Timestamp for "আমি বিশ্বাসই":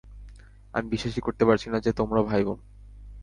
0.73-1.21